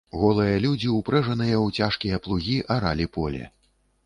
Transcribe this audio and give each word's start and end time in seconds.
Голыя 0.19 0.53
людзі, 0.63 0.87
упрэжаныя 0.99 1.55
ў 1.65 1.83
цяжкія 1.83 2.21
плугі, 2.25 2.57
аралі 2.79 3.09
поле. 3.21 3.43